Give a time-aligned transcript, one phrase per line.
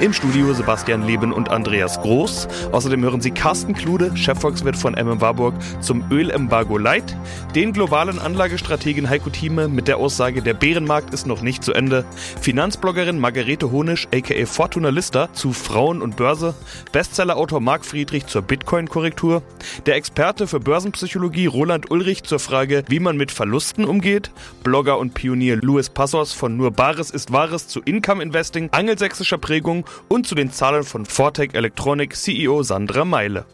[0.00, 2.48] Im Studio Sebastian Leben und Andreas Groß.
[2.72, 7.16] Außerdem hören Sie Carsten Klude, Chefvolkswirt von MM Warburg, zum Ölembargo Light,
[7.54, 12.04] den globalen Anlagestrategen Heiko Thieme mit der Aussage, der Bärenmarkt ist noch nicht zu Ende,
[12.40, 16.54] Finanzbloggerin Margarete Honisch, aka Fortuna Lister, zu Frauen und Börse,
[16.92, 19.42] Bestsellerautor Marc Friedrich zur Bitcoin-Korrektur,
[19.86, 24.30] der Experte für Börsenpsychologie Roland Ulrich zur Frage, wie man mit Verlusten umgeht,
[24.62, 29.57] Blogger und Pionier Louis Passos von Nur Bares ist Wahres zu Income Investing, angelsächsischer Prägung
[29.58, 33.44] Aufregung und zu den Zahlen von Fortec Electronic CEO Sandra Meile.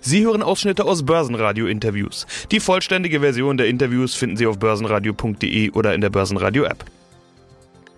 [0.00, 2.26] Sie hören Ausschnitte aus Börsenradio-Interviews.
[2.52, 6.84] Die vollständige Version der Interviews finden Sie auf börsenradio.de oder in der Börsenradio-App.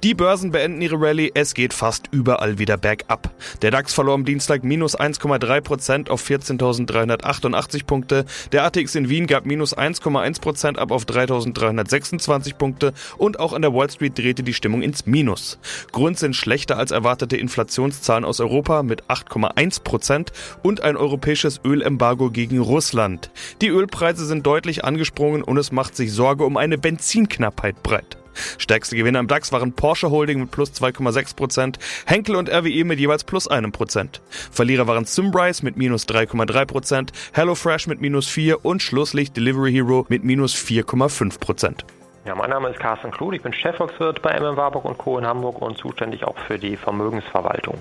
[0.02, 3.34] Die Börsen beenden ihre Rallye, es geht fast überall wieder bergab.
[3.60, 9.44] Der DAX verlor am Dienstag minus 1,3% auf 14.388 Punkte, der ATX in Wien gab
[9.44, 14.80] minus 1,1% ab auf 3.326 Punkte und auch an der Wall Street drehte die Stimmung
[14.80, 15.58] ins Minus.
[15.92, 20.28] Grund sind schlechter als erwartete Inflationszahlen aus Europa mit 8,1%
[20.62, 23.30] und ein europäisches Ölembargo gegen Russland.
[23.60, 28.19] Die Ölpreise sind deutlich angesprungen und es macht sich Sorge um eine Benzinknappheit breit.
[28.58, 33.24] Stärkste Gewinner im DAX waren Porsche Holding mit plus 2,6%, Henkel und RWE mit jeweils
[33.24, 34.20] plus 1%.
[34.50, 40.24] Verlierer waren Symrise mit minus 3,3%, HelloFresh mit minus 4 und schlusslich Delivery Hero mit
[40.24, 41.84] minus 4,5%.
[42.26, 45.18] Ja, mein Name ist Carsten Kluth, ich bin Chefvolkswirt bei MM Warburg Co.
[45.18, 47.80] in Hamburg und zuständig auch für die Vermögensverwaltung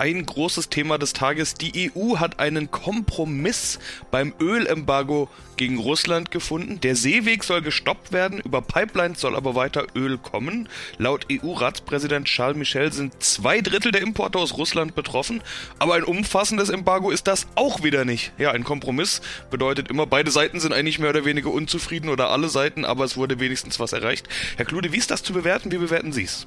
[0.00, 1.54] ein großes Thema des Tages.
[1.54, 3.78] Die EU hat einen Kompromiss
[4.10, 6.80] beim Ölembargo gegen Russland gefunden.
[6.80, 10.70] Der Seeweg soll gestoppt werden, über Pipelines soll aber weiter Öl kommen.
[10.96, 15.42] Laut EU-Ratspräsident Charles Michel sind zwei Drittel der Importe aus Russland betroffen,
[15.78, 18.32] aber ein umfassendes Embargo ist das auch wieder nicht.
[18.38, 19.20] Ja, ein Kompromiss
[19.50, 23.18] bedeutet immer, beide Seiten sind eigentlich mehr oder weniger unzufrieden oder alle Seiten, aber es
[23.18, 24.30] wurde wenigstens was erreicht.
[24.56, 25.70] Herr Klude, wie ist das zu bewerten?
[25.70, 26.46] Wie bewerten Sie es?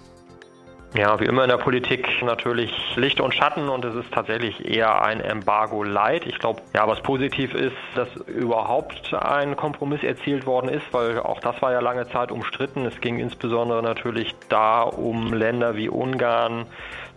[0.95, 5.01] Ja, wie immer in der Politik natürlich Licht und Schatten und es ist tatsächlich eher
[5.01, 6.27] ein Embargo light.
[6.27, 11.39] Ich glaube, ja, was positiv ist, dass überhaupt ein Kompromiss erzielt worden ist, weil auch
[11.39, 12.85] das war ja lange Zeit umstritten.
[12.85, 16.67] Es ging insbesondere natürlich da um Länder wie Ungarn,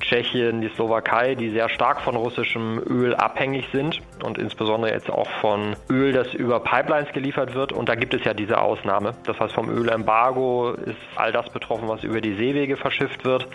[0.01, 5.29] Tschechien, die Slowakei, die sehr stark von russischem Öl abhängig sind und insbesondere jetzt auch
[5.41, 7.73] von Öl, das über Pipelines geliefert wird.
[7.73, 9.15] Und da gibt es ja diese Ausnahme.
[9.25, 13.49] Das heißt, vom Ölembargo ist all das betroffen, was über die Seewege verschifft wird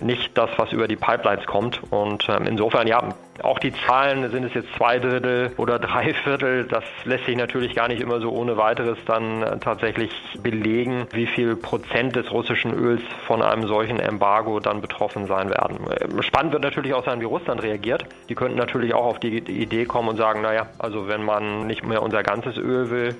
[0.00, 1.80] nicht das, was über die Pipelines kommt.
[1.90, 6.64] Und ähm, insofern, ja, auch die Zahlen, sind es jetzt zwei Drittel oder drei Viertel,
[6.64, 10.10] das lässt sich natürlich gar nicht immer so ohne weiteres dann äh, tatsächlich
[10.42, 15.78] belegen, wie viel Prozent des russischen Öls von einem solchen Embargo dann betroffen sein werden.
[16.00, 18.04] Ähm, spannend wird natürlich auch sein, wie Russland reagiert.
[18.28, 21.86] Die könnten natürlich auch auf die Idee kommen und sagen, naja, also wenn man nicht
[21.86, 23.16] mehr unser ganzes Öl will,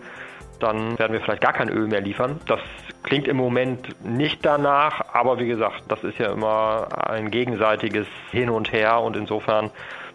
[0.62, 2.40] dann werden wir vielleicht gar kein Öl mehr liefern.
[2.46, 2.60] Das
[3.02, 8.50] klingt im Moment nicht danach, aber wie gesagt, das ist ja immer ein gegenseitiges Hin
[8.50, 9.70] und Her und insofern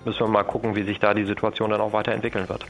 [0.05, 2.65] müssen wir mal gucken, wie sich da die Situation dann auch weiterentwickeln wird.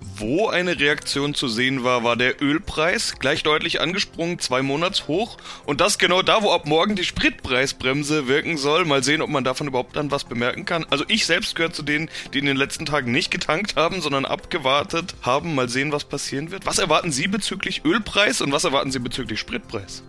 [0.00, 5.36] Wo eine Reaktion zu sehen war, war der Ölpreis, gleich deutlich angesprungen, zwei Monats hoch.
[5.64, 8.84] Und das genau da, wo ab morgen die Spritpreisbremse wirken soll.
[8.84, 10.86] Mal sehen, ob man davon überhaupt dann was bemerken kann.
[10.90, 14.24] Also ich selbst gehöre zu denen, die in den letzten Tagen nicht getankt haben, sondern
[14.24, 15.54] abgewartet haben.
[15.54, 16.66] Mal sehen, was passieren wird.
[16.66, 20.02] Was erwarten Sie bezüglich Ölpreis und was erwarten Sie bezüglich Spritpreis?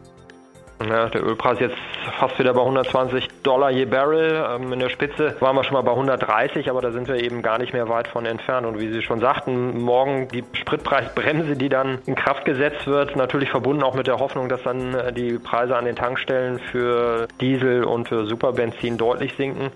[0.90, 1.78] Ja, der Ölpreis jetzt
[2.18, 4.46] fast wieder bei 120 Dollar je Barrel.
[4.56, 7.42] Ähm, in der Spitze waren wir schon mal bei 130, aber da sind wir eben
[7.42, 8.66] gar nicht mehr weit von entfernt.
[8.66, 13.50] Und wie Sie schon sagten, morgen die Spritpreisbremse, die dann in Kraft gesetzt wird, natürlich
[13.50, 17.84] verbunden auch mit der Hoffnung, dass dann äh, die Preise an den Tankstellen für Diesel
[17.84, 19.72] und für Superbenzin deutlich sinken.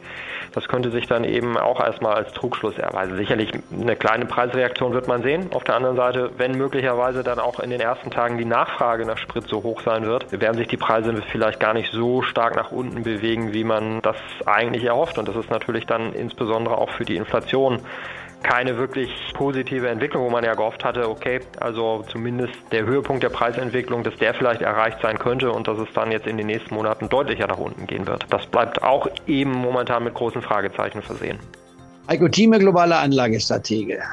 [0.56, 3.18] Das könnte sich dann eben auch erstmal als Trugschluss erweisen.
[3.18, 5.50] Sicherlich eine kleine Preisreaktion wird man sehen.
[5.54, 9.18] Auf der anderen Seite, wenn möglicherweise dann auch in den ersten Tagen die Nachfrage nach
[9.18, 12.72] Sprit so hoch sein wird, werden sich die Preise vielleicht gar nicht so stark nach
[12.72, 15.18] unten bewegen, wie man das eigentlich erhofft.
[15.18, 17.82] Und das ist natürlich dann insbesondere auch für die Inflation
[18.46, 23.30] keine wirklich positive Entwicklung, wo man ja gehofft hatte, okay, also zumindest der Höhepunkt der
[23.30, 26.76] Preisentwicklung, dass der vielleicht erreicht sein könnte und dass es dann jetzt in den nächsten
[26.76, 28.26] Monaten deutlicher nach unten gehen wird.
[28.30, 31.40] Das bleibt auch eben momentan mit großen Fragezeichen versehen.
[32.08, 34.04] Heiko Thieme, globale Anlagestratege.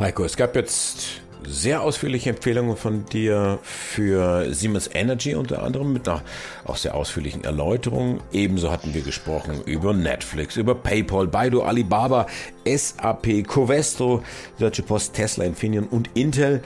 [0.00, 6.08] Heiko, es gab jetzt sehr ausführliche Empfehlungen von dir für Siemens Energy unter anderem mit
[6.08, 6.22] einer
[6.64, 8.20] auch sehr ausführlichen Erläuterung.
[8.32, 12.26] Ebenso hatten wir gesprochen über Netflix, über PayPal, Baidu, Alibaba,
[12.64, 14.22] SAP, Covestro,
[14.58, 16.62] Deutsche Post, Tesla, Infineon und Intel.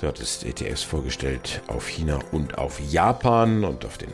[0.00, 4.10] Du hattest ETFs vorgestellt auf China und auf Japan und auf den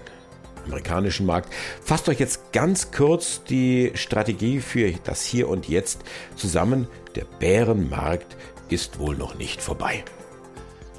[0.66, 1.52] amerikanischen Markt.
[1.82, 6.04] Fasst euch jetzt ganz kurz die Strategie für das Hier und Jetzt
[6.37, 6.87] zusammen.
[7.14, 8.37] Der Bärenmarkt
[8.70, 10.05] ist wohl noch nicht vorbei.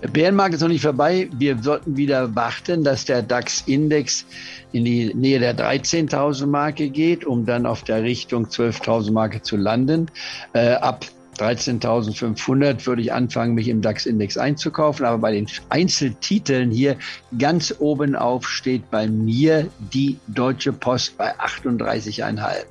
[0.02, 1.30] Der Bärenmarkt ist noch nicht vorbei.
[1.34, 4.26] Wir sollten wieder warten, dass der DAX-Index
[4.72, 9.58] in die Nähe der 13.000 Marke geht, um dann auf der Richtung 12.000 Marke zu
[9.58, 10.10] landen.
[10.54, 11.06] Äh, ab
[11.38, 15.06] 13.500 würde ich anfangen, mich im DAX-Index einzukaufen.
[15.06, 16.98] Aber bei den Einzeltiteln hier
[17.38, 22.66] ganz oben auf steht bei mir die Deutsche Post bei 38,5.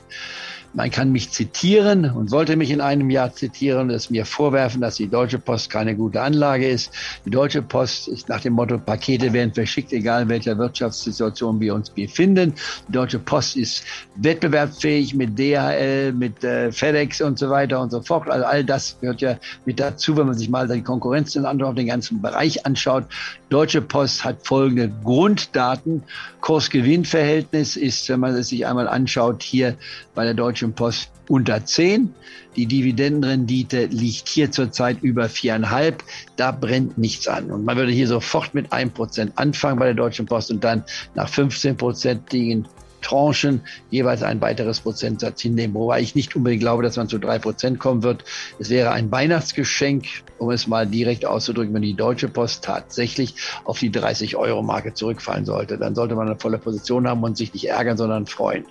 [0.75, 4.81] Man kann mich zitieren und sollte mich in einem Jahr zitieren und es mir vorwerfen,
[4.81, 6.93] dass die Deutsche Post keine gute Anlage ist.
[7.25, 11.75] Die Deutsche Post ist nach dem Motto, Pakete werden verschickt, egal in welcher Wirtschaftssituation wir
[11.75, 12.53] uns befinden.
[12.87, 13.82] Die Deutsche Post ist
[14.17, 18.29] wettbewerbsfähig mit DHL, mit äh, FedEx und so weiter und so fort.
[18.29, 21.75] Also all das gehört ja mit dazu, wenn man sich mal die Konkurrenz in auf
[21.75, 23.05] den ganzen Bereich anschaut.
[23.49, 26.03] Deutsche Post hat folgende Grunddaten.
[26.41, 29.76] Kurs-Gewinn-Verhältnis ist, wenn man es sich einmal anschaut, hier
[30.15, 32.12] bei der Deutschen Post unter 10.
[32.56, 36.02] Die Dividendenrendite liegt hier zurzeit über viereinhalb.
[36.37, 37.50] Da brennt nichts an.
[37.50, 40.84] Und man würde hier sofort mit einem Prozent anfangen bei der Deutschen Post und dann
[41.14, 42.66] nach 15 prozentigen
[43.03, 47.39] Tranchen jeweils ein weiteres Prozentsatz hinnehmen, wobei ich nicht unbedingt glaube, dass man zu drei
[47.39, 48.25] Prozent kommen wird.
[48.59, 50.06] Es wäre ein Weihnachtsgeschenk,
[50.39, 53.35] um es mal direkt auszudrücken, wenn die Deutsche Post tatsächlich
[53.65, 55.79] auf die 30-Euro-Marke zurückfallen sollte.
[55.79, 58.65] Dann sollte man eine volle Position haben und sich nicht ärgern, sondern freuen.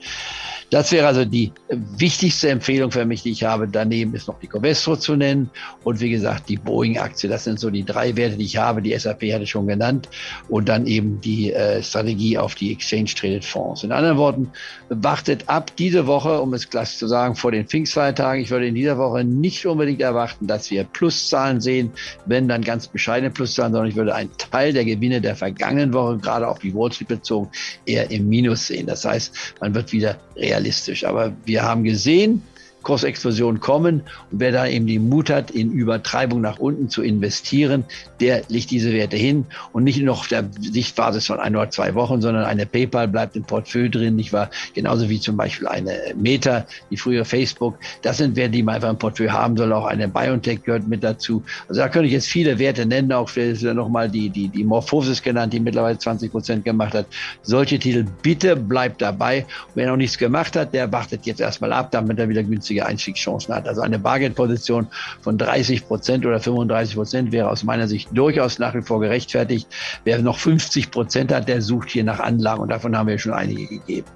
[0.69, 3.69] Das wäre also die wichtigste Empfehlung für mich, die ich habe.
[3.69, 5.49] Daneben ist noch die Covestro zu nennen
[5.85, 7.29] und wie gesagt die Boeing-Aktie.
[7.29, 8.81] Das sind so die drei Werte, die ich habe.
[8.81, 10.09] Die SAP hatte ich schon genannt
[10.49, 13.83] und dann eben die äh, Strategie auf die Exchange-Traded Fonds.
[13.83, 14.51] In anderen Worten,
[14.89, 18.41] wartet ab diese Woche, um es klassisch zu sagen, vor den Pfingstfeiertagen.
[18.41, 21.91] Ich würde in dieser Woche nicht unbedingt erwarten, dass wir Pluszahlen sehen,
[22.25, 26.17] wenn dann ganz bescheidene Pluszahlen, sondern ich würde einen Teil der Gewinne der vergangenen Woche,
[26.17, 27.49] gerade auf die Wall Street bezogen,
[27.85, 28.87] eher im Minus sehen.
[28.87, 31.05] Das heißt, man wird wieder real realistisch.
[31.05, 32.41] Aber wir haben gesehen,
[32.87, 34.03] Kursexplosion kommen.
[34.31, 37.83] Und wer da eben den Mut hat, in Übertreibung nach unten zu investieren,
[38.21, 41.93] der legt diese Werte hin und nicht nur auf der Sichtbasis von ein oder zwei
[41.95, 44.49] Wochen, sondern eine PayPal bleibt im Portfolio drin, nicht wahr?
[44.73, 47.77] Genauso wie zum Beispiel eine Meta, die frühere Facebook.
[48.03, 49.73] Das sind Werte, die man einfach im Portfolio haben soll.
[49.73, 51.43] Auch eine BioNTech gehört mit dazu.
[51.67, 53.29] Also da könnte ich jetzt viele Werte nennen, auch
[53.73, 57.07] nochmal die, die, die Morphosis genannt, die mittlerweile 20 Prozent gemacht hat.
[57.41, 59.39] Solche Titel, bitte bleibt dabei.
[59.39, 62.76] Und wer noch nichts gemacht hat, der wartet jetzt erstmal ab, damit er wieder günstig
[62.77, 63.67] günstige Einstiegschancen hat.
[63.67, 64.87] Also eine Bargeldposition
[65.21, 69.67] von 30 Prozent oder 35 Prozent wäre aus meiner Sicht durchaus nach wie vor gerechtfertigt.
[70.03, 73.33] Wer noch 50 Prozent hat, der sucht hier nach Anlagen und davon haben wir schon
[73.33, 74.07] einige gegeben.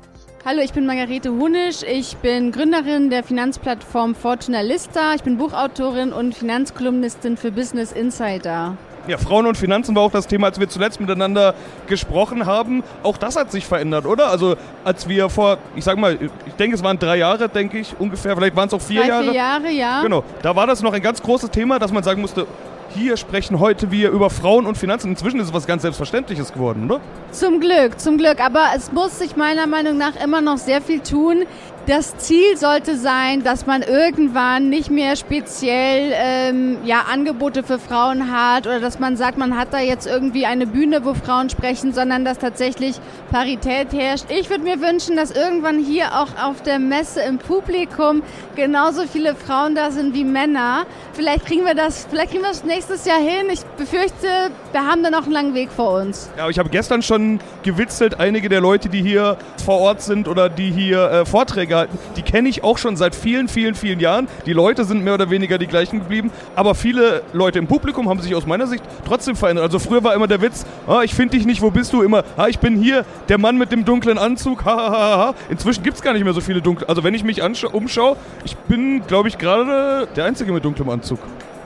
[0.43, 1.83] Hallo, ich bin Margarete Hunisch.
[1.83, 5.13] Ich bin Gründerin der Finanzplattform Fortuna Lista.
[5.15, 8.75] Ich bin Buchautorin und Finanzkolumnistin für Business Insider.
[9.07, 11.55] Ja, Frauen und Finanzen war auch das Thema, als wir zuletzt miteinander
[11.87, 12.83] gesprochen haben.
[13.03, 14.29] Auch das hat sich verändert, oder?
[14.29, 17.95] Also als wir vor, ich sag mal, ich denke, es waren drei Jahre, denke ich,
[17.99, 19.23] ungefähr, vielleicht waren es auch vier drei, Jahre.
[19.23, 20.01] Vier Jahre, ja.
[20.03, 22.45] Genau, da war das noch ein ganz großes Thema, dass man sagen musste,
[22.93, 25.11] hier sprechen heute wir über Frauen und Finanzen.
[25.11, 26.99] Inzwischen ist es was ganz Selbstverständliches geworden, oder?
[27.31, 28.43] Zum Glück, zum Glück.
[28.43, 31.43] Aber es muss sich meiner Meinung nach immer noch sehr viel tun.
[31.87, 38.31] Das Ziel sollte sein, dass man irgendwann nicht mehr speziell ähm, ja, Angebote für Frauen
[38.31, 41.91] hat oder dass man sagt, man hat da jetzt irgendwie eine Bühne, wo Frauen sprechen,
[41.91, 42.97] sondern dass tatsächlich
[43.31, 44.25] Parität herrscht.
[44.29, 48.21] Ich würde mir wünschen, dass irgendwann hier auch auf der Messe im Publikum
[48.55, 50.85] genauso viele Frauen da sind wie Männer.
[51.13, 53.47] Vielleicht kriegen wir das, vielleicht kriegen wir das nächstes Jahr hin.
[53.51, 56.29] Ich befürchte, wir haben da noch einen langen Weg vor uns.
[56.37, 60.47] Ja, ich habe gestern schon gewitzelt, einige der Leute, die hier vor Ort sind oder
[60.47, 61.97] die hier äh, Vorträge gehalten.
[62.15, 64.27] Die kenne ich auch schon seit vielen, vielen, vielen Jahren.
[64.45, 66.31] Die Leute sind mehr oder weniger die gleichen geblieben.
[66.55, 69.65] Aber viele Leute im Publikum haben sich aus meiner Sicht trotzdem verändert.
[69.65, 72.01] Also früher war immer der Witz, ah, ich finde dich nicht, wo bist du?
[72.01, 74.65] Immer, ah, ich bin hier, der Mann mit dem dunklen Anzug.
[74.65, 75.35] Ha, ha, ha, ha.
[75.49, 76.87] Inzwischen gibt es gar nicht mehr so viele dunkle.
[76.87, 81.19] Also wenn ich mich umschaue, ich bin, glaube ich, gerade der Einzige mit dunklem Anzug.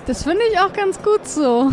[0.08, 1.72] Das finde ich auch ganz gut so.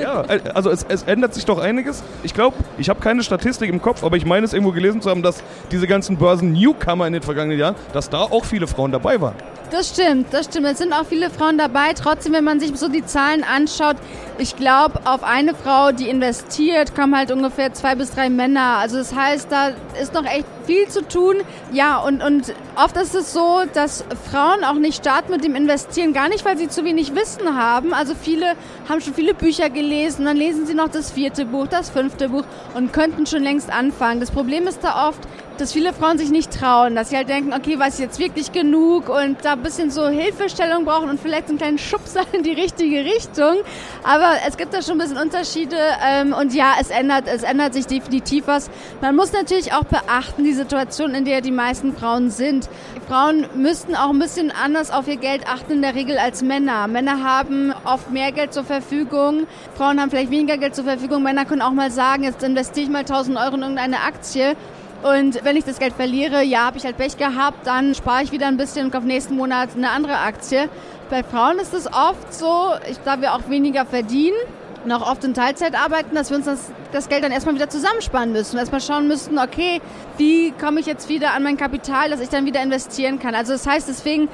[0.00, 0.22] ja,
[0.54, 2.02] also es, es ändert sich doch einiges.
[2.24, 5.10] Ich glaube, ich habe keine Statistik im Kopf, aber ich meine es irgendwo gelesen zu
[5.10, 9.20] haben, dass diese ganzen Börsen-Newcomer in den vergangenen Jahren, dass da auch viele Frauen dabei
[9.20, 9.36] waren.
[9.70, 10.66] Das stimmt, das stimmt.
[10.66, 11.92] Es sind auch viele Frauen dabei.
[11.92, 13.96] Trotzdem, wenn man sich so die Zahlen anschaut,
[14.36, 18.78] ich glaube, auf eine Frau, die investiert, kommen halt ungefähr zwei bis drei Männer.
[18.78, 21.36] Also das heißt, da ist noch echt viel zu tun.
[21.72, 26.14] Ja, und, und oft ist es so, dass Frauen auch nicht starten mit dem Investieren,
[26.14, 27.94] gar nicht, weil sie zu wenig Wissen haben.
[27.94, 28.54] Also viele
[28.88, 32.44] haben schon viele Bücher gelesen, dann lesen sie noch das vierte Buch, das fünfte Buch
[32.74, 34.18] und könnten schon längst anfangen.
[34.18, 35.20] Das Problem ist da oft,
[35.60, 38.50] dass viele Frauen sich nicht trauen, dass sie halt denken, okay, weiß ich jetzt wirklich
[38.52, 42.42] genug und da ein bisschen so Hilfestellung brauchen und vielleicht so einen kleinen Schubser in
[42.42, 43.56] die richtige Richtung.
[44.02, 47.74] Aber es gibt da schon ein bisschen Unterschiede ähm, und ja, es ändert, es ändert
[47.74, 48.70] sich definitiv was.
[49.02, 52.70] Man muss natürlich auch beachten, die Situation, in der die meisten Frauen sind.
[53.06, 56.86] Frauen müssten auch ein bisschen anders auf ihr Geld achten in der Regel als Männer.
[56.86, 61.22] Männer haben oft mehr Geld zur Verfügung, Frauen haben vielleicht weniger Geld zur Verfügung.
[61.22, 64.56] Männer können auch mal sagen, jetzt investiere ich mal 1000 Euro in irgendeine Aktie
[65.02, 68.32] und wenn ich das Geld verliere, ja, habe ich halt Pech gehabt, dann spare ich
[68.32, 70.68] wieder ein bisschen und auf nächsten Monat eine andere Aktie.
[71.08, 74.36] Bei Frauen ist es oft so, ich, da wir auch weniger verdienen
[74.84, 77.70] und auch oft in Teilzeit arbeiten, dass wir uns das, das Geld dann erstmal wieder
[77.70, 78.58] zusammensparen müssen.
[78.58, 79.80] Erstmal schauen müssten, okay,
[80.18, 83.34] wie komme ich jetzt wieder an mein Kapital, dass ich dann wieder investieren kann.
[83.34, 84.28] Also das heißt deswegen,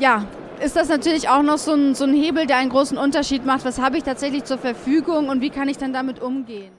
[0.00, 0.24] ja,
[0.60, 3.64] ist das natürlich auch noch so ein, so ein Hebel, der einen großen Unterschied macht.
[3.64, 6.77] Was habe ich tatsächlich zur Verfügung und wie kann ich dann damit umgehen?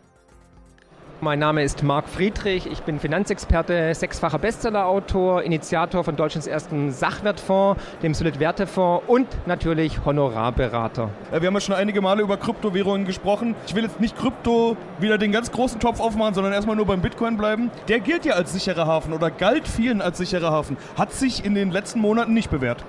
[1.21, 7.81] Mein Name ist Marc Friedrich, ich bin Finanzexperte, sechsfacher Bestsellerautor, Initiator von Deutschlands ersten Sachwertfonds,
[8.01, 11.09] dem Solid Wertefonds und natürlich Honorarberater.
[11.29, 13.53] Wir haben ja schon einige Male über Kryptowährungen gesprochen.
[13.67, 17.01] Ich will jetzt nicht Krypto wieder den ganz großen Topf aufmachen, sondern erstmal nur beim
[17.01, 17.69] Bitcoin bleiben.
[17.89, 20.77] Der gilt ja als sicherer Hafen oder galt vielen als sicherer Hafen.
[20.97, 22.85] Hat sich in den letzten Monaten nicht bewährt.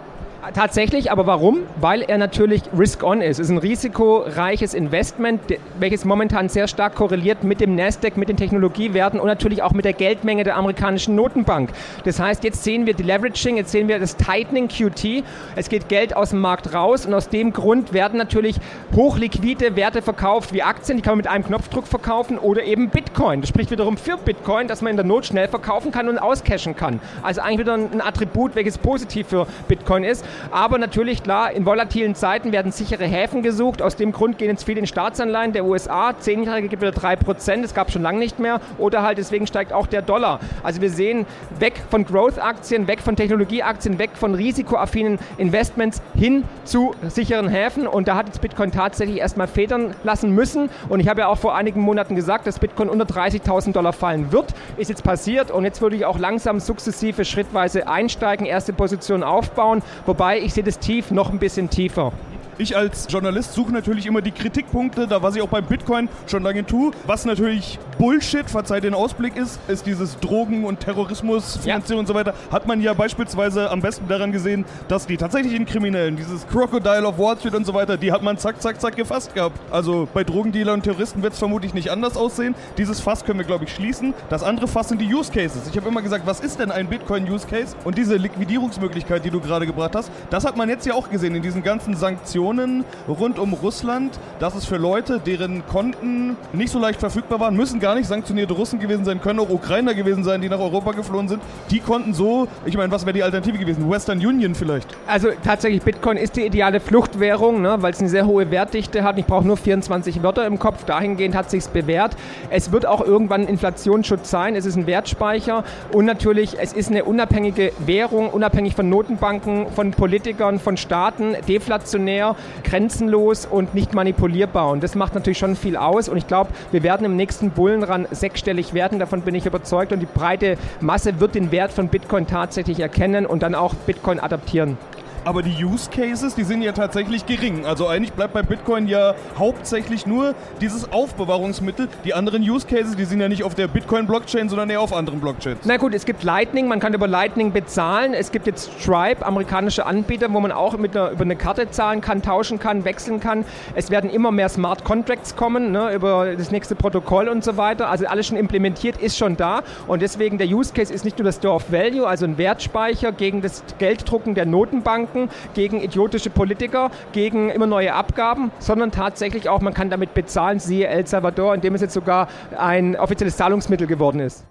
[0.54, 1.59] Tatsächlich, aber warum?
[1.80, 3.38] Weil er natürlich risk-on ist.
[3.38, 5.40] Es ist ein risikoreiches Investment,
[5.78, 9.85] welches momentan sehr stark korreliert mit dem Nasdaq, mit den Technologiewerten und natürlich auch mit
[9.85, 11.70] der Geldmenge der amerikanischen Notenbank.
[12.04, 15.25] Das heißt, jetzt sehen wir die Leveraging, jetzt sehen wir das Tightening QT.
[15.56, 18.56] Es geht Geld aus dem Markt raus und aus dem Grund werden natürlich
[18.97, 23.42] hochliquide Werte verkauft wie Aktien, die kann man mit einem Knopfdruck verkaufen oder eben Bitcoin.
[23.42, 26.75] Das spricht wiederum für Bitcoin, dass man in der Not schnell verkaufen kann und auscashen
[26.75, 26.99] kann.
[27.23, 30.25] Also eigentlich wieder ein Attribut, welches positiv für Bitcoin ist.
[30.50, 33.82] Aber natürlich, klar, in volatilen Zeiten werden sichere Häfen gesucht.
[33.82, 36.14] Aus dem Grund gehen jetzt viele in Staatsanleihen der USA.
[36.18, 38.60] Zehnjährige gibt wieder 3%, das gab es schon lange nicht mehr.
[38.78, 40.40] Oder halt deswegen steigt auch der Dollar.
[40.62, 41.26] Also wir sehen
[41.58, 47.87] weg von Growth-Aktien, weg von Technologieaktien, weg von risikoaffinen Investments hin zu sicheren Häfen.
[47.87, 50.70] Und da hat jetzt Bitcoin tatsächlich erstmal federn lassen müssen.
[50.88, 54.32] Und ich habe ja auch vor einigen Monaten gesagt, dass Bitcoin unter 30.000 Dollar fallen
[54.32, 54.54] wird.
[54.76, 55.50] Ist jetzt passiert.
[55.50, 59.82] Und jetzt würde ich auch langsam sukzessive, schrittweise einsteigen, erste Position aufbauen.
[60.06, 62.12] Wobei Wobei ich sehe das Tief noch ein bisschen tiefer.
[62.59, 66.42] Ich als Journalist suche natürlich immer die Kritikpunkte, da was ich auch beim Bitcoin schon
[66.42, 66.92] lange tue.
[67.07, 72.00] Was natürlich Bullshit, verzeiht den Ausblick ist, ist dieses Drogen- und Terrorismusfinanzierung ja.
[72.00, 72.35] und so weiter.
[72.50, 77.19] Hat man ja beispielsweise am besten daran gesehen, dass die tatsächlichen Kriminellen, dieses Crocodile of
[77.19, 79.59] Wall Street und so weiter, die hat man zack, zack, zack gefasst gehabt.
[79.71, 82.54] Also bei Drogendealern und Terroristen wird es vermutlich nicht anders aussehen.
[82.78, 84.14] Dieses Fass können wir, glaube ich, schließen.
[84.28, 85.62] Das andere Fass sind die Use Cases.
[85.71, 87.76] Ich habe immer gesagt, was ist denn ein Bitcoin-Use Case?
[87.85, 91.35] Und diese Liquidierungsmöglichkeit, die du gerade gebracht hast, das hat man jetzt ja auch gesehen
[91.35, 96.71] in diesen ganzen Sanktionen Sanktionen rund um Russland, dass es für Leute, deren Konten nicht
[96.71, 100.25] so leicht verfügbar waren, müssen gar nicht sanktionierte Russen gewesen sein, können auch Ukrainer gewesen
[100.25, 101.42] sein, die nach Europa geflohen sind.
[101.71, 103.88] Die konnten so, ich meine, was wäre die Alternative gewesen?
[103.88, 104.97] Western Union vielleicht?
[105.07, 109.19] Also tatsächlich, Bitcoin ist die ideale Fluchtwährung, ne, weil es eine sehr hohe Wertdichte hat.
[109.19, 110.85] Ich brauche nur 24 Wörter im Kopf.
[110.85, 112.16] Dahingehend hat sich bewährt.
[112.50, 114.57] Es wird auch irgendwann Inflationsschutz sein.
[114.57, 119.92] Es ist ein Wertspeicher und natürlich, es ist eine unabhängige Währung, unabhängig von Notenbanken, von
[119.92, 122.29] Politikern, von Staaten, deflationär
[122.64, 124.70] grenzenlos und nicht manipulierbar.
[124.70, 126.08] Und das macht natürlich schon viel aus.
[126.08, 128.99] Und ich glaube, wir werden im nächsten Bullenrun sechsstellig werden.
[128.99, 129.92] Davon bin ich überzeugt.
[129.92, 134.20] Und die breite Masse wird den Wert von Bitcoin tatsächlich erkennen und dann auch Bitcoin
[134.20, 134.78] adaptieren
[135.24, 137.66] aber die Use Cases, die sind ja tatsächlich gering.
[137.66, 141.88] Also eigentlich bleibt bei Bitcoin ja hauptsächlich nur dieses Aufbewahrungsmittel.
[142.04, 145.20] Die anderen Use Cases, die sind ja nicht auf der Bitcoin-Blockchain, sondern eher auf anderen
[145.20, 145.60] Blockchains.
[145.64, 148.14] Na gut, es gibt Lightning, man kann über Lightning bezahlen.
[148.14, 152.00] Es gibt jetzt Stripe, amerikanische Anbieter, wo man auch mit einer, über eine Karte zahlen
[152.00, 153.44] kann, tauschen kann, wechseln kann.
[153.74, 157.88] Es werden immer mehr Smart Contracts kommen, ne, über das nächste Protokoll und so weiter.
[157.88, 159.62] Also alles schon implementiert, ist schon da.
[159.86, 163.12] Und deswegen der Use Case ist nicht nur das Store of Value, also ein Wertspeicher
[163.12, 169.48] gegen das Gelddrucken der Notenbank, Banken, gegen idiotische Politiker, gegen immer neue Abgaben, sondern tatsächlich
[169.48, 173.36] auch, man kann damit bezahlen, siehe El Salvador, in dem es jetzt sogar ein offizielles
[173.36, 174.44] Zahlungsmittel geworden ist.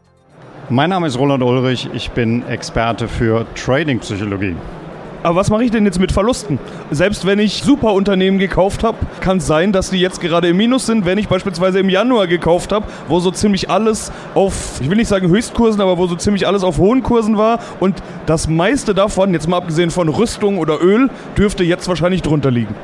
[0.70, 4.56] Mein Name ist Roland Ulrich, ich bin Experte für Trading-Psychologie.
[5.22, 6.60] Aber was mache ich denn jetzt mit Verlusten?
[6.92, 10.86] Selbst wenn ich Superunternehmen gekauft habe, kann es sein, dass die jetzt gerade im Minus
[10.86, 14.98] sind, wenn ich beispielsweise im Januar gekauft habe, wo so ziemlich alles auf, ich will
[14.98, 18.94] nicht sagen Höchstkursen, aber wo so ziemlich alles auf hohen Kursen war und das meiste
[18.94, 22.76] davon, jetzt mal abgesehen von Rüstung oder Öl, dürfte jetzt wahrscheinlich drunter liegen.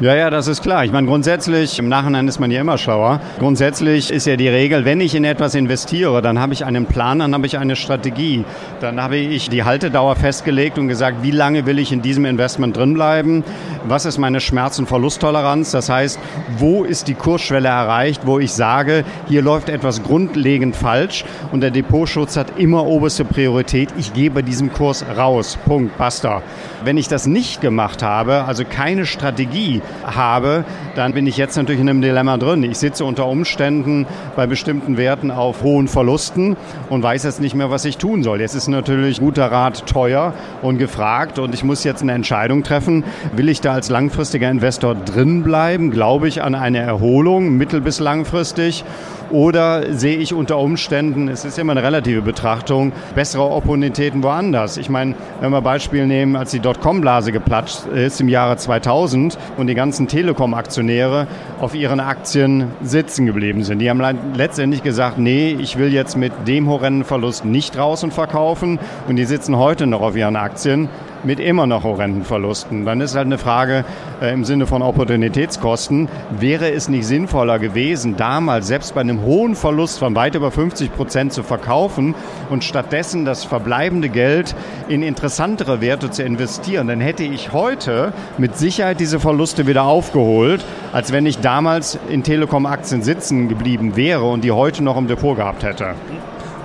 [0.00, 0.82] Ja, ja, das ist klar.
[0.86, 3.20] Ich meine, grundsätzlich, im Nachhinein ist man ja immer schlauer.
[3.38, 7.18] Grundsätzlich ist ja die Regel, wenn ich in etwas investiere, dann habe ich einen Plan,
[7.18, 8.46] dann habe ich eine Strategie.
[8.80, 12.78] Dann habe ich die Haltedauer festgelegt und gesagt, wie lange will ich in diesem Investment
[12.78, 13.44] drinbleiben?
[13.84, 15.70] Was ist meine Schmerz- und Verlusttoleranz?
[15.70, 16.18] Das heißt,
[16.58, 21.70] wo ist die Kursschwelle erreicht, wo ich sage, hier läuft etwas grundlegend falsch und der
[21.70, 23.88] Depotschutz hat immer oberste Priorität.
[23.98, 25.58] Ich gehe bei diesem Kurs raus.
[25.64, 25.96] Punkt.
[25.96, 26.42] Basta.
[26.84, 31.80] Wenn ich das nicht gemacht habe, also keine Strategie habe, dann bin ich jetzt natürlich
[31.80, 32.62] in einem Dilemma drin.
[32.62, 34.06] Ich sitze unter Umständen
[34.36, 36.56] bei bestimmten Werten auf hohen Verlusten
[36.90, 38.40] und weiß jetzt nicht mehr, was ich tun soll.
[38.40, 43.04] Jetzt ist natürlich guter Rat teuer und gefragt und ich muss jetzt eine Entscheidung treffen.
[43.34, 45.90] Will ich da als langfristiger Investor drin bleiben?
[45.90, 48.84] Glaube ich an eine Erholung mittel- bis langfristig?
[49.30, 54.76] Oder sehe ich unter Umständen, es ist immer eine relative Betrachtung, bessere Opportunitäten woanders?
[54.76, 59.68] Ich meine, wenn wir Beispiel nehmen, als die Dotcom-Blase geplatscht ist im Jahre 2000 und
[59.68, 61.28] die ganzen Telekom-Aktionäre
[61.60, 63.78] auf ihren Aktien sitzen geblieben sind.
[63.78, 64.02] Die haben
[64.34, 69.14] letztendlich gesagt, nee, ich will jetzt mit dem horrenden Verlust nicht raus und verkaufen und
[69.14, 70.88] die sitzen heute noch auf ihren Aktien
[71.24, 72.84] mit immer noch horrenden Verlusten.
[72.84, 73.84] Dann ist halt eine Frage
[74.20, 76.08] äh, im Sinne von Opportunitätskosten.
[76.38, 80.94] Wäre es nicht sinnvoller gewesen, damals selbst bei einem hohen Verlust von weit über 50
[80.94, 82.14] Prozent zu verkaufen
[82.48, 84.54] und stattdessen das verbleibende Geld
[84.88, 86.86] in interessantere Werte zu investieren?
[86.86, 92.22] Dann hätte ich heute mit Sicherheit diese Verluste wieder aufgeholt, als wenn ich damals in
[92.22, 95.94] Telekom-Aktien sitzen geblieben wäre und die heute noch im Depot gehabt hätte.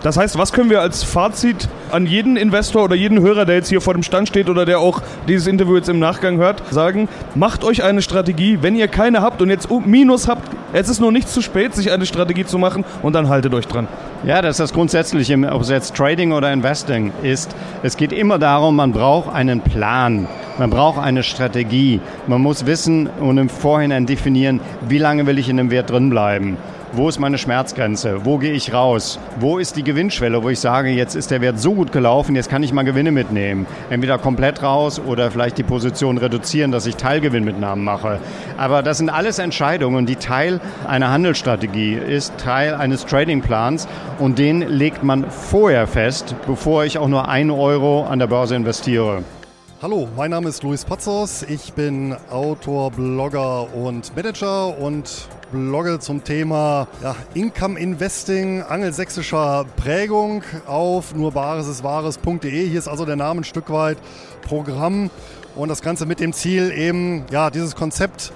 [0.05, 3.69] Das heißt, was können wir als Fazit an jeden Investor oder jeden Hörer, der jetzt
[3.69, 7.09] hier vor dem Stand steht oder der auch dieses Interview jetzt im Nachgang hört, sagen,
[7.33, 8.59] macht euch eine Strategie.
[8.61, 11.91] Wenn ihr keine habt und jetzt Minus habt, es ist noch nicht zu spät, sich
[11.91, 13.87] eine Strategie zu machen und dann haltet euch dran.
[14.23, 17.55] Ja, das ist das Grundsätzliche, ob es jetzt Trading oder Investing ist.
[17.81, 20.27] Es geht immer darum, man braucht einen Plan.
[20.59, 21.99] Man braucht eine Strategie.
[22.27, 26.11] Man muss wissen und im Vorhinein definieren, wie lange will ich in dem Wert drin
[26.11, 26.57] bleiben.
[26.97, 28.23] Wo ist meine Schmerzgrenze?
[28.23, 29.19] Wo gehe ich raus?
[29.37, 32.49] Wo ist die Gewinnschwelle, wo ich sage, jetzt ist der Wert so gut gelaufen, jetzt
[32.49, 33.67] kann ich mal Gewinne mitnehmen.
[33.89, 38.19] Entweder komplett raus oder vielleicht die Position reduzieren, dass ich Teilgewinnmitnahmen mache.
[38.57, 44.61] Aber das sind alles Entscheidungen, die Teil einer Handelsstrategie ist, Teil eines Tradingplans und den
[44.61, 49.23] legt man vorher fest, bevor ich auch nur einen Euro an der Börse investiere.
[49.81, 51.43] Hallo, mein Name ist Luis Patzos.
[51.43, 60.43] Ich bin Autor, Blogger und Manager und blogge zum Thema ja, Income Investing angelsächsischer Prägung
[60.65, 62.69] auf nurbaresiswahres.de.
[62.69, 63.97] Hier ist also der Name ein Stück weit
[64.43, 65.09] Programm
[65.57, 68.31] und das Ganze mit dem Ziel eben, ja, dieses Konzept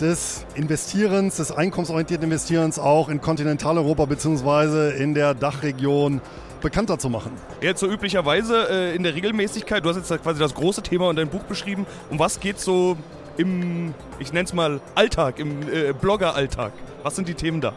[0.00, 5.02] des Investierens, des einkommensorientierten Investierens auch in Kontinentaleuropa bzw.
[5.02, 6.20] in der Dachregion
[6.64, 7.30] bekannter zu machen.
[7.60, 11.16] Jetzt so üblicherweise äh, in der Regelmäßigkeit, du hast jetzt quasi das große Thema in
[11.16, 11.86] deinem Buch beschrieben.
[12.10, 12.96] Um was geht so
[13.36, 16.72] im, ich nenne es mal, Alltag, im äh, Blogger-Alltag?
[17.02, 17.72] Was sind die Themen da?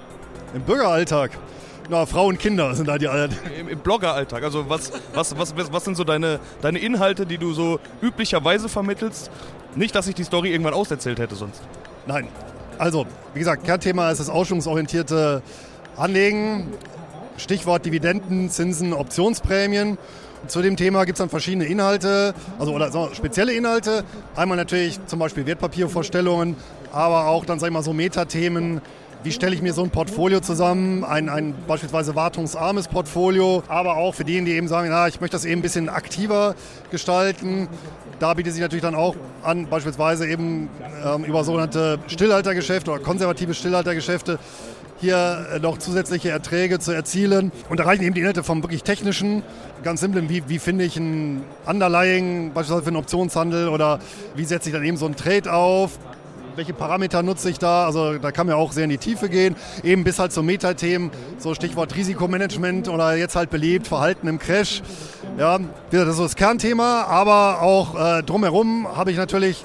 [0.55, 1.31] Im Bürgeralltag?
[1.89, 4.43] Na, Frau und Kinder sind da die Im, Im Blogger-Alltag.
[4.43, 9.29] Also was, was, was, was sind so deine, deine Inhalte, die du so üblicherweise vermittelst?
[9.75, 11.61] Nicht, dass ich die Story irgendwann auserzählt hätte sonst.
[12.05, 12.27] Nein.
[12.77, 15.41] Also, wie gesagt, Kernthema ist das ausstellungsorientierte
[15.97, 16.67] Anlegen.
[17.37, 19.97] Stichwort Dividenden, Zinsen, Optionsprämien.
[20.47, 24.03] Zu dem Thema gibt es dann verschiedene Inhalte, also oder so, spezielle Inhalte.
[24.35, 26.55] Einmal natürlich zum Beispiel Wertpapiervorstellungen,
[26.91, 28.81] aber auch dann sag ich mal so Metathemen.
[29.23, 31.03] Wie stelle ich mir so ein Portfolio zusammen?
[31.03, 35.35] Ein, ein beispielsweise wartungsarmes Portfolio, aber auch für diejenigen, die eben sagen, na, ich möchte
[35.35, 36.55] das eben ein bisschen aktiver
[36.91, 37.67] gestalten.
[38.19, 40.69] Da bietet sich natürlich dann auch an, beispielsweise eben
[41.03, 44.39] ähm, über sogenannte Stillhaltergeschäfte oder konservative Stillhaltergeschäfte
[44.99, 47.51] hier noch zusätzliche Erträge zu erzielen.
[47.69, 49.43] Und da reichen eben die Inhalte vom wirklich technischen,
[49.83, 53.99] ganz simplen, wie, wie finde ich ein Underlying, beispielsweise für einen Optionshandel oder
[54.35, 55.91] wie setze ich dann eben so einen Trade auf,
[56.57, 57.85] welche Parameter nutze ich da?
[57.85, 59.55] Also da kann man auch sehr in die Tiefe gehen.
[59.83, 64.81] Eben bis halt zu Metathemen, so Stichwort Risikomanagement oder jetzt halt beliebt, Verhalten im Crash.
[65.37, 65.59] Ja,
[65.91, 69.63] das ist so das Kernthema, aber auch äh, drumherum habe ich natürlich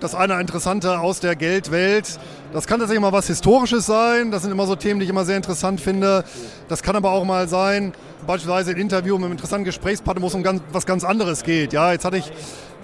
[0.00, 2.18] das eine Interessante aus der Geldwelt.
[2.52, 4.30] Das kann tatsächlich mal was Historisches sein.
[4.30, 6.24] Das sind immer so Themen, die ich immer sehr interessant finde.
[6.68, 7.92] Das kann aber auch mal sein,
[8.26, 11.72] beispielsweise ein Interview mit einem interessanten Gesprächspartner, wo es um ganz, was ganz anderes geht.
[11.72, 12.30] Ja, jetzt hatte ich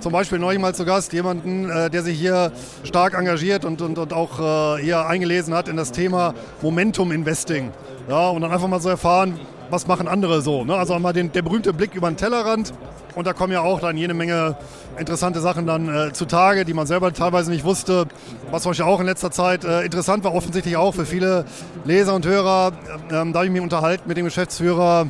[0.00, 3.98] zum Beispiel neulich mal zu Gast jemanden, äh, der sich hier stark engagiert und, und,
[3.98, 7.70] und auch äh, hier eingelesen hat in das Thema Momentum Investing.
[8.08, 9.38] Ja, und dann einfach mal so erfahren,
[9.70, 10.64] was machen andere so.
[10.64, 10.74] Ne?
[10.74, 12.72] Also mal den, der berühmte Blick über den Tellerrand.
[13.14, 14.56] Und da kommen ja auch dann jede Menge
[14.98, 18.06] interessante Sachen dann äh, zutage, die man selber teilweise nicht wusste.
[18.50, 21.44] Was euch auch in letzter Zeit äh, interessant war, offensichtlich auch für viele
[21.84, 22.72] Leser und Hörer.
[23.12, 25.06] Ähm, da habe ich mich unterhalten mit dem Geschäftsführer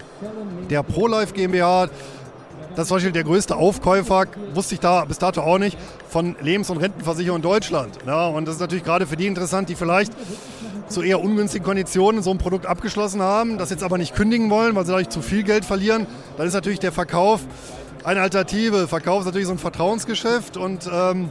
[0.69, 1.89] der ProLife GmbH.
[2.75, 6.35] Das ist zum Beispiel der größte Aufkäufer, wusste ich da bis dato auch nicht, von
[6.43, 7.91] Lebens- und Rentenversicherung in Deutschland.
[8.05, 10.13] Ja, und das ist natürlich gerade für die interessant, die vielleicht
[10.89, 14.75] zu eher ungünstigen Konditionen so ein Produkt abgeschlossen haben, das jetzt aber nicht kündigen wollen,
[14.75, 16.07] weil sie dadurch zu viel Geld verlieren.
[16.37, 17.41] Dann ist natürlich der Verkauf
[18.05, 18.87] eine Alternative.
[18.87, 21.31] Verkauf ist natürlich so ein Vertrauensgeschäft und ähm,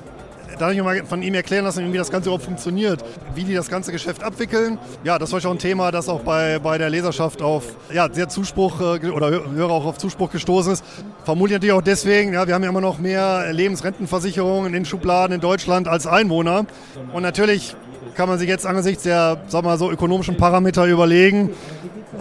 [0.60, 3.44] da habe ich mir mal von ihm erklären lassen, wie das Ganze überhaupt funktioniert, wie
[3.44, 4.78] die das ganze Geschäft abwickeln.
[5.04, 8.30] Ja, das war schon ein Thema, das auch bei, bei der Leserschaft auf ja, sehr
[8.30, 10.86] Zuspruch äh, oder Hörer auch auf Zuspruch gestoßen ist.
[11.24, 15.34] Vermutlich natürlich auch deswegen, ja, wir haben ja immer noch mehr Lebensrentenversicherungen in den Schubladen
[15.34, 16.66] in Deutschland als Einwohner.
[17.13, 17.76] Und natürlich
[18.16, 21.50] kann man sich jetzt angesichts der, sag mal so, ökonomischen Parameter überlegen,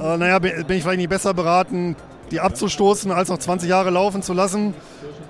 [0.01, 1.97] äh, naja, bin ich vielleicht nicht besser beraten,
[2.31, 4.75] die abzustoßen, als noch 20 Jahre laufen zu lassen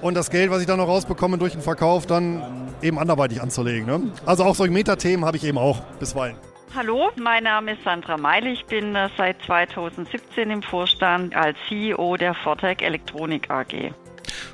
[0.00, 2.42] und das Geld, was ich dann noch rausbekomme durch den Verkauf, dann
[2.80, 3.86] eben anderweitig anzulegen.
[3.86, 4.12] Ne?
[4.26, 6.36] Also auch solche Metathemen habe ich eben auch bisweilen.
[6.74, 8.46] Hallo, mein Name ist Sandra Meil.
[8.46, 13.92] Ich bin äh, seit 2017 im Vorstand als CEO der Fortec Elektronik AG.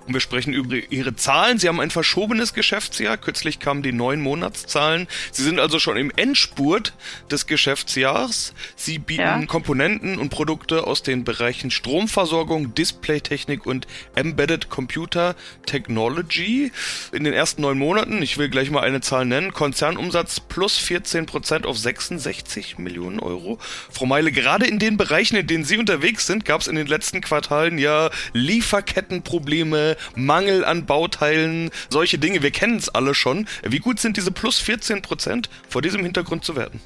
[0.09, 1.59] Und wir sprechen über Ihre Zahlen.
[1.59, 3.19] Sie haben ein verschobenes Geschäftsjahr.
[3.19, 5.07] Kürzlich kamen die neun Monatszahlen.
[5.33, 6.95] Sie sind also schon im Endspurt
[7.31, 8.55] des Geschäftsjahres.
[8.75, 9.45] Sie bieten ja.
[9.45, 16.73] Komponenten und Produkte aus den Bereichen Stromversorgung, Displaytechnik und Embedded Computer Technology.
[17.13, 21.27] In den ersten neun Monaten, ich will gleich mal eine Zahl nennen, Konzernumsatz plus 14
[21.27, 23.59] Prozent auf 66 Millionen Euro.
[23.91, 26.87] Frau Meile, gerade in den Bereichen, in denen Sie unterwegs sind, gab es in den
[26.87, 32.43] letzten Quartalen ja Lieferkettenprobleme Probleme, Mangel an Bauteilen, solche Dinge.
[32.43, 33.47] Wir kennen es alle schon.
[33.63, 36.81] Wie gut sind diese plus 14 Prozent vor diesem Hintergrund zu werten?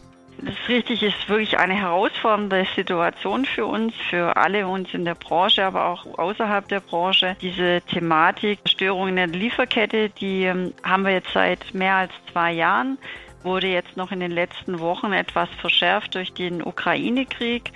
[0.44, 5.14] Das ist richtig, ist wirklich eine herausfordernde Situation für uns, für alle uns in der
[5.14, 7.36] Branche, aber auch außerhalb der Branche.
[7.40, 12.52] Diese Thematik Störungen in der Lieferkette, die ähm, haben wir jetzt seit mehr als zwei
[12.52, 12.98] Jahren,
[13.44, 17.70] wurde jetzt noch in den letzten Wochen etwas verschärft durch den Ukraine-Krieg.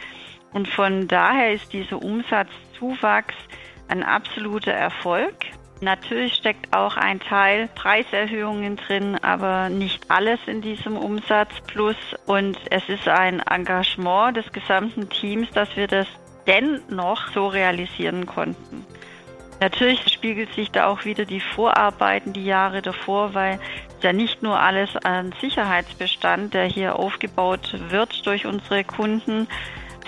[0.52, 3.34] Und von daher ist dieser Umsatzzuwachs
[3.88, 5.34] ein absoluter Erfolg.
[5.80, 11.96] Natürlich steckt auch ein Teil Preiserhöhungen drin, aber nicht alles in diesem Umsatz plus.
[12.24, 16.06] Und es ist ein Engagement des gesamten Teams, dass wir das
[16.46, 18.86] dennoch so realisieren konnten.
[19.60, 23.58] Natürlich spiegelt sich da auch wieder die Vorarbeiten die Jahre davor, weil
[24.02, 29.48] ja nicht nur alles an Sicherheitsbestand, der hier aufgebaut wird durch unsere Kunden,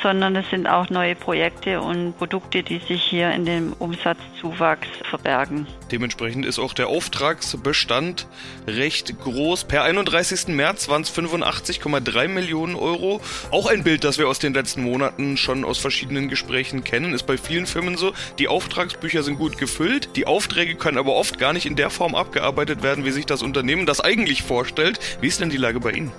[0.02, 5.66] sondern es sind auch neue Projekte und Produkte, die sich hier in dem Umsatzzuwachs verbergen.
[5.90, 8.26] Dementsprechend ist auch der Auftragsbestand
[8.66, 9.64] recht groß.
[9.64, 10.48] Per 31.
[10.48, 13.20] März waren es 85,3 Millionen Euro.
[13.50, 17.26] Auch ein Bild, das wir aus den letzten Monaten schon aus verschiedenen Gesprächen kennen, ist
[17.26, 18.12] bei vielen Firmen so.
[18.38, 22.14] Die Auftragsbücher sind gut gefüllt, die Aufträge können aber oft gar nicht in der Form
[22.14, 25.00] abgearbeitet werden, wie sich das Unternehmen das eigentlich vorstellt.
[25.20, 26.12] Wie ist denn die Lage bei Ihnen?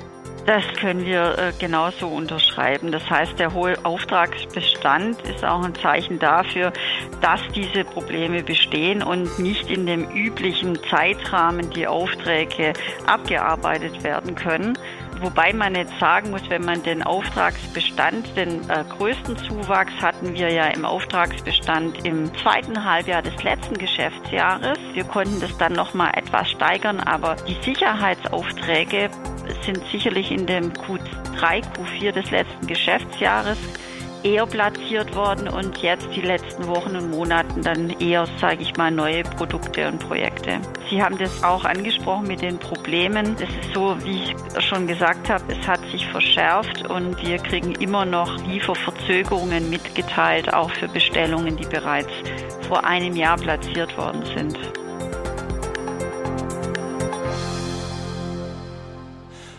[0.50, 2.92] Das können wir äh, genauso unterschreiben.
[2.92, 6.74] Das heißt, der hohe Auftragsbestand ist auch ein Zeichen dafür,
[7.22, 12.74] dass diese Probleme bestehen und nicht in dem üblichen Zeitrahmen die Aufträge
[13.06, 14.76] abgearbeitet werden können.
[15.22, 20.52] Wobei man jetzt sagen muss, wenn man den Auftragsbestand, den äh, größten Zuwachs hatten wir
[20.52, 24.80] ja im Auftragsbestand im zweiten Halbjahr des letzten Geschäftsjahres.
[24.94, 29.12] Wir konnten das dann nochmal etwas steigern, aber die Sicherheitsaufträge
[29.66, 33.58] sind sicherlich in dem Q3, Q4 des letzten Geschäftsjahres
[34.24, 38.92] eher platziert worden und jetzt die letzten Wochen und Monaten dann eher, sage ich mal,
[38.92, 40.60] neue Produkte und Projekte.
[40.90, 43.36] Sie haben das auch angesprochen mit den Problemen.
[43.36, 47.74] Es ist so, wie ich schon gesagt habe, es hat sich verschärft und wir kriegen
[47.76, 52.12] immer noch Lieferverzögerungen mitgeteilt, auch für Bestellungen, die bereits
[52.68, 54.89] vor einem Jahr platziert worden sind.